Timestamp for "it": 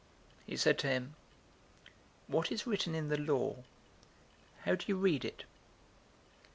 5.23-5.43